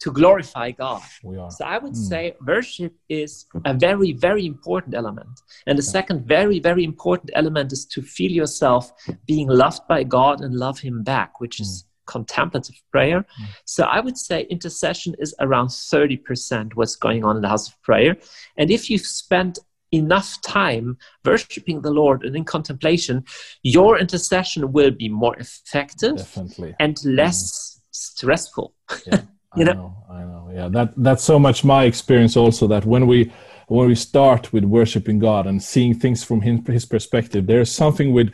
[0.00, 1.02] to glorify God.
[1.50, 2.08] So I would mm.
[2.08, 5.40] say worship is a very, very important element.
[5.66, 8.92] And the second very, very important element is to feel yourself
[9.26, 11.62] being loved by God and love Him back, which mm.
[11.62, 13.20] is contemplative prayer.
[13.20, 13.46] Mm.
[13.64, 17.80] So I would say intercession is around 30% what's going on in the house of
[17.82, 18.16] prayer.
[18.56, 19.58] And if you've spent
[19.90, 23.24] enough time worshiping the Lord and in contemplation,
[23.62, 26.74] your intercession will be more effective Definitely.
[26.78, 27.80] and less mm.
[27.90, 28.74] stressful.
[29.06, 29.22] Yeah.
[29.56, 29.72] you know?
[29.72, 30.50] I know, I know.
[30.54, 32.66] Yeah, that that's so much my experience also.
[32.66, 33.32] That when we
[33.68, 38.12] when we start with worshiping God and seeing things from his, his perspective, there's something
[38.12, 38.32] with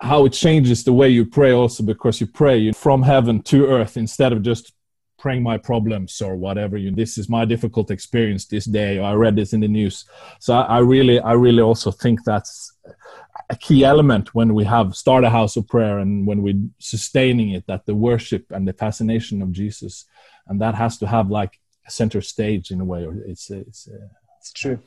[0.00, 3.96] how it changes the way you pray also because you pray from heaven to earth
[3.96, 4.72] instead of just
[5.18, 9.12] praying my problems or whatever you this is my difficult experience this day or i
[9.14, 10.04] read this in the news
[10.40, 12.76] so I, I really i really also think that's
[13.48, 17.50] a key element when we have start a house of prayer and when we're sustaining
[17.50, 20.04] it that the worship and the fascination of jesus
[20.46, 23.04] and that has to have like a center stage in a way.
[23.04, 24.78] Or it's it's uh, it's true.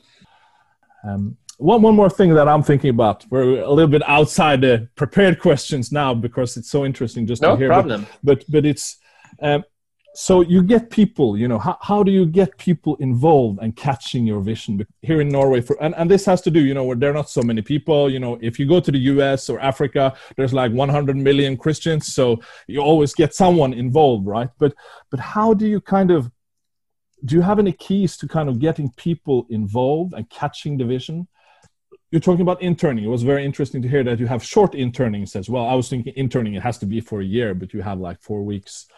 [1.04, 3.26] Um, one one more thing that I'm thinking about.
[3.30, 7.52] We're a little bit outside the prepared questions now because it's so interesting just no
[7.52, 7.68] to hear.
[7.68, 8.06] problem.
[8.22, 8.96] But but, but it's
[9.42, 9.64] um,
[10.14, 14.26] so you get people you know how, how do you get people involved and catching
[14.26, 16.96] your vision here in norway for and, and this has to do you know where
[16.96, 19.60] there are not so many people you know if you go to the us or
[19.60, 24.74] africa there's like 100 million christians so you always get someone involved right but
[25.10, 26.30] but how do you kind of
[27.24, 31.28] do you have any keys to kind of getting people involved and catching the vision
[32.12, 33.04] you're talking about interning.
[33.04, 35.64] It was very interesting to hear that you have short internings as well.
[35.64, 38.20] I was thinking interning it has to be for a year, but you have like
[38.20, 38.88] four weeks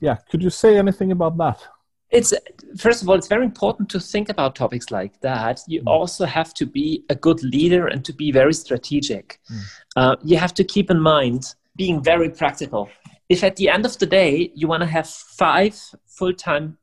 [0.00, 1.62] yeah could you say anything about that
[2.10, 2.32] it's
[2.76, 5.86] first of all it's very important to think about topics like that you mm.
[5.86, 9.60] also have to be a good leader and to be very strategic mm.
[9.96, 12.88] uh, you have to keep in mind being very practical
[13.28, 15.76] if at the end of the day you want to have five
[16.06, 16.78] full-time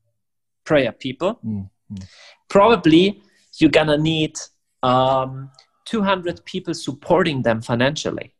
[0.66, 1.68] prayer people mm.
[2.50, 3.22] probably
[3.60, 4.38] you're gonna need
[4.82, 5.50] um,
[5.86, 8.34] 200 people supporting them financially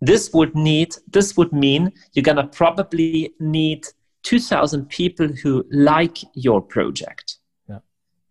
[0.00, 3.84] this would need this would mean you're gonna probably need
[4.22, 7.38] 2,000 people who like your project.
[7.68, 7.78] Yeah.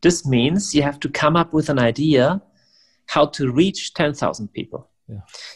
[0.01, 2.41] This means you have to come up with an idea
[3.07, 4.89] how to reach 10,000 people.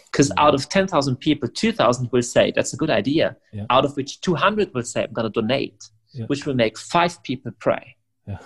[0.06, 0.44] Because yeah.
[0.44, 3.36] out of 10,000 people, 2,000 will say, that's a good idea.
[3.52, 3.66] Yeah.
[3.70, 5.84] Out of which 200 will say, I'm going to donate,
[6.14, 6.26] Yeah.
[6.28, 7.98] which will make five people pray.
[8.28, 8.38] Yeah.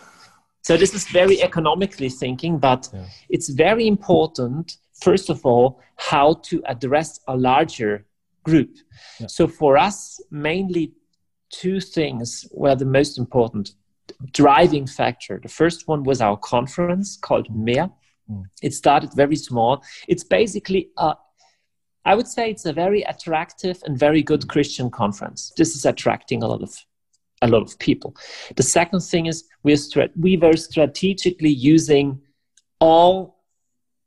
[0.63, 3.05] So this is very economically thinking, but Yeah.
[3.29, 8.05] it's very important, first of all, how to address a larger
[8.43, 8.77] group.
[9.19, 9.27] Yeah.
[9.27, 10.93] So for us, mainly
[11.49, 13.71] two things were the most important
[14.31, 15.39] driving factor.
[15.41, 17.91] The first one was our conference called MEHR.
[18.29, 18.43] Mm.
[18.61, 19.83] It started very small.
[20.07, 21.15] It's basically a
[22.07, 25.51] I would say it's a very attractive and very good Christian conference.
[25.57, 26.77] This is attracting a lot of
[27.41, 28.15] a lot of people.
[28.55, 29.77] The second thing is we're
[30.19, 32.21] we were strategically using
[32.79, 33.34] all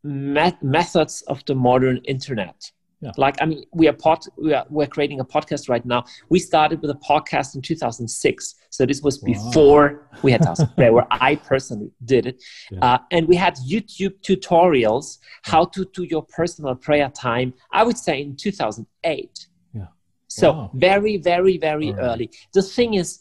[0.02, 2.70] met- methods of the modern internet.
[3.00, 3.12] Yeah.
[3.16, 6.04] Like I mean, we are pod, we are we're creating a podcast right now.
[6.30, 9.26] We started with a podcast in 2006, so this was Wow.
[9.32, 10.42] before we had
[10.74, 12.42] Prayer, where I personally did it.
[12.72, 12.84] Yeah.
[12.84, 17.54] Uh, and we had YouTube tutorials how to do your personal prayer time.
[17.70, 19.46] I would say in 2008.
[19.74, 19.82] Yeah.
[20.26, 20.70] So Wow.
[20.74, 22.00] very, very, very right.
[22.00, 22.30] early.
[22.52, 23.20] The thing is,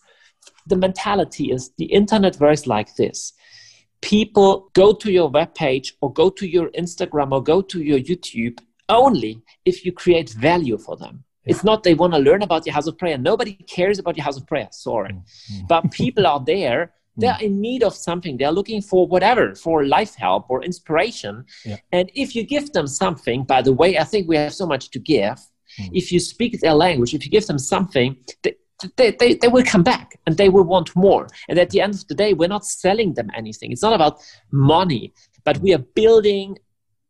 [0.66, 3.34] the mentality is the internet works like this.
[4.02, 8.60] People go to your webpage or go to your Instagram or go to your YouTube
[8.90, 11.24] only if you create value for them.
[11.46, 13.18] It's not they want to learn about your house of prayer.
[13.18, 14.68] Nobody cares about your house of prayer.
[14.72, 15.14] Sorry.
[15.14, 15.68] Mm.
[15.68, 16.94] But people are there.
[17.20, 18.38] They're in need of something.
[18.38, 21.46] They're looking for whatever, for life help or inspiration.
[21.66, 21.78] Yeah.
[21.92, 24.92] And if you give them something, by the way, I think we have so much
[24.92, 25.40] to give.
[25.80, 25.90] Mm.
[25.94, 28.18] If you speak their language, if you give them something,
[28.96, 31.28] they, they, they, will come back and they will want more.
[31.50, 33.72] And at the end of the day, we're not selling them anything.
[33.72, 34.20] It's not about
[34.52, 35.14] money,
[35.44, 36.58] but we are building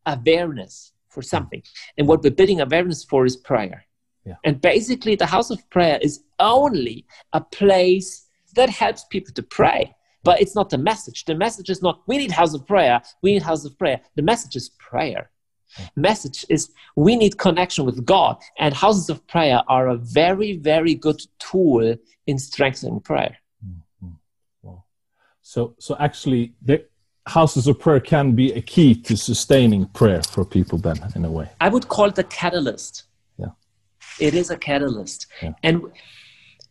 [0.06, 1.26] awareness for hmm.
[1.26, 1.62] something.
[1.96, 3.84] And what we're building awareness for is prayer.
[4.24, 4.34] Yeah.
[4.44, 9.94] And basically, the house of prayer is only a place that helps people to pray.
[10.24, 11.24] But it's not the message.
[11.24, 14.00] The message is not, we need house of prayer, we need house of prayer.
[14.16, 15.30] The message is prayer.
[15.96, 18.36] Message is, we need connection with God.
[18.58, 21.96] And houses of prayer are a very, very good tool
[22.26, 23.36] in strengthening prayer.
[23.64, 24.12] Mm-hmm.
[24.62, 24.84] Wow.
[25.42, 26.84] So, so actually, the
[27.26, 30.78] houses of prayer can be a key to sustaining prayer for people.
[30.78, 33.04] Then, in a way, I would call it a catalyst.
[33.38, 33.48] Yeah.
[34.18, 35.26] It is a catalyst.
[35.42, 35.52] Yeah.
[35.62, 35.82] And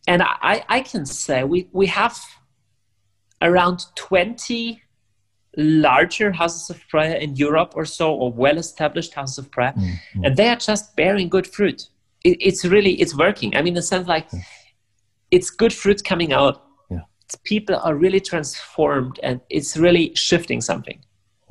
[0.08, 2.18] and I, I can say we, we have
[3.42, 4.80] around 20
[5.56, 10.26] larger houses of prayer in Europe or so, or well-established houses of prayer, Mm, mm.
[10.26, 11.88] and they are just bearing good fruit.
[12.24, 13.56] It, it's really it's working.
[13.56, 14.28] I mean, in the sense like
[15.30, 16.64] it's good fruit coming out.
[16.90, 17.00] Yeah.
[17.24, 21.00] It's, people are really transformed, and it's really shifting something.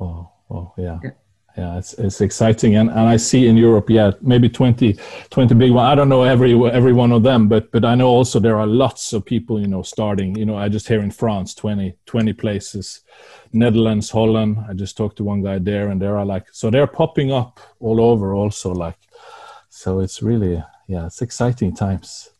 [0.00, 0.98] Oh, oh yeah.
[1.02, 1.10] Yeah.
[1.58, 2.76] Yeah, it's, it's exciting.
[2.76, 4.96] And, and I see in Europe, yeah, maybe 20,
[5.30, 5.86] 20 big one.
[5.86, 8.66] I don't know every every one of them, but but I know also there are
[8.84, 12.32] lots of people, you know, starting, you know, I just hear in France, 20, 20
[12.34, 13.00] places,
[13.52, 14.58] Netherlands, Holland.
[14.70, 17.58] I just talked to one guy there and there are like, so they're popping up
[17.80, 18.98] all over also like,
[19.68, 22.30] so it's really, yeah, it's exciting times.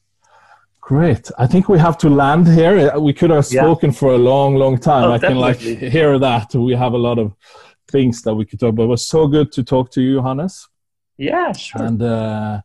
[0.80, 1.28] Great.
[1.38, 2.98] I think we have to land here.
[3.00, 3.62] We could have Yeah.
[3.62, 5.04] spoken for a long, long time.
[5.10, 6.54] Oh, I can like hear that.
[6.54, 7.32] We have a lot of
[7.90, 8.84] things that we could talk about.
[8.84, 10.68] It was so good to talk to you, Hannes.
[11.16, 11.82] Yeah, sure.
[11.82, 12.60] And uh,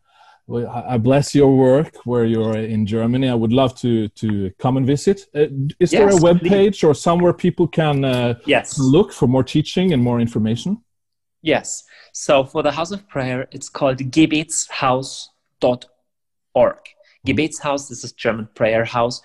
[0.48, 3.28] I bless your work where you're in Germany.
[3.28, 5.26] I would love to to come and visit.
[5.34, 5.46] Uh,
[5.80, 8.78] is there a Yes, web page or somewhere people can uh, yes.
[8.78, 10.82] look for more teaching and more information?
[11.42, 11.82] Yes.
[12.12, 16.78] So for the House of Prayer, it's called gebetshaus.org.
[17.26, 19.22] Gebetshaus, this is German prayer house.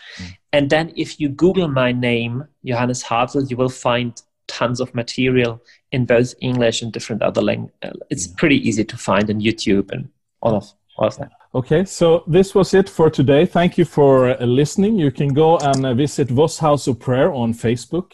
[0.53, 5.61] And then if you Google my name, Johannes Hartl, you will find tons of material
[5.91, 7.73] in both English and different other languages.
[8.09, 10.09] It's pretty easy to find on YouTube and
[10.41, 10.65] all of,
[10.97, 11.31] all of that.
[11.55, 13.45] Okay, so this was it for today.
[13.45, 14.99] Thank you for uh, listening.
[14.99, 18.11] You can go and uh, visit Voss House of Prayer on Facebook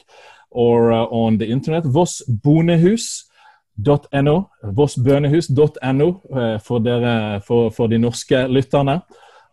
[0.51, 9.01] or uh, on the internet, vossbonehus.no, vossbønehus.no uh, for, dere, for, for de norske lytterne.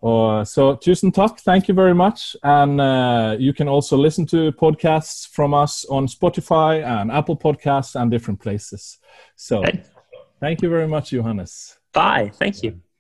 [0.03, 1.39] Og, så tusen takk.
[1.45, 2.37] Thank you very much.
[2.43, 7.95] And uh, you can also listen to podcasts from us on Spotify and Apple Podcasts
[7.95, 8.99] and different places.
[9.37, 9.83] So Okay.
[10.41, 11.79] thank you very much, Johannes.
[11.93, 12.33] Bye.
[12.39, 12.83] Thank you.